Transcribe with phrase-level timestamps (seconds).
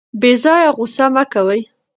[0.19, 1.61] بې ځایه غوسه مه کوئ.